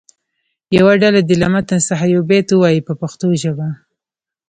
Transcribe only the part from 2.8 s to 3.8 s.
په پښتو ژبه.